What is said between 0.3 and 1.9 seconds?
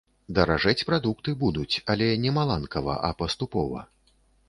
Даражэць прадукты будуць,